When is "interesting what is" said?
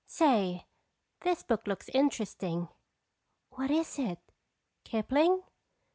1.89-3.99